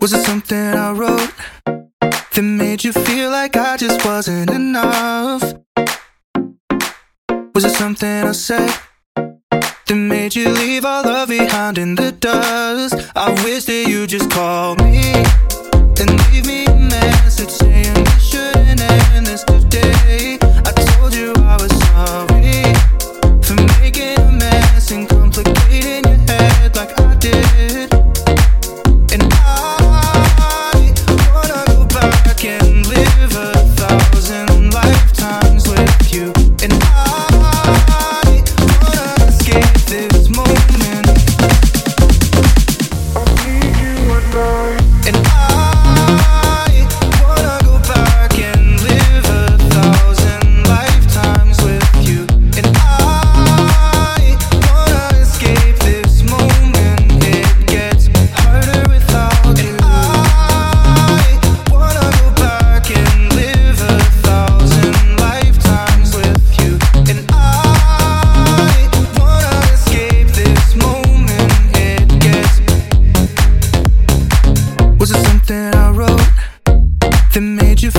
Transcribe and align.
Was 0.00 0.14
it 0.14 0.24
something 0.24 0.56
I 0.56 0.92
wrote 0.92 1.30
that 1.66 2.42
made 2.42 2.82
you 2.82 2.90
feel 2.90 3.30
like 3.30 3.54
I 3.54 3.76
just 3.76 4.02
wasn't 4.02 4.50
enough? 4.50 5.42
Was 7.54 7.64
it 7.66 7.72
something 7.72 8.08
I 8.08 8.32
said 8.32 8.72
that 9.14 9.94
made 9.94 10.34
you 10.34 10.48
leave 10.48 10.86
all 10.86 11.02
love 11.02 11.28
behind 11.28 11.76
in 11.76 11.96
the 11.96 12.12
dust? 12.12 12.94
I 13.14 13.30
wish 13.44 13.66
that 13.66 13.88
you 13.90 14.06
just 14.06 14.30
called 14.30 14.82
me 14.82 14.89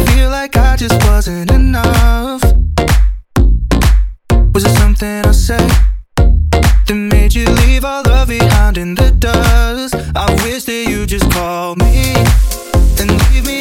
Feel 0.08 0.30
like 0.30 0.58
I 0.58 0.76
just 0.76 1.04
wasn't 1.06 1.52
enough. 1.52 2.42
Was 4.54 4.64
it 4.66 4.76
something 4.78 5.26
I 5.26 5.32
said 5.32 5.72
that 6.16 6.96
made 6.96 7.34
you 7.34 7.46
leave 7.46 7.86
all 7.86 8.04
love 8.04 8.28
behind 8.28 8.78
in 8.78 8.96
the 8.96 9.12
dust? 9.12 9.96
I 10.16 10.32
wish 10.44 10.66
that 10.66 10.86
you 10.90 11.06
just 11.06 11.30
called 11.32 11.80
me 11.80 12.16
and 13.00 13.10
leave 13.32 13.46
me. 13.46 13.61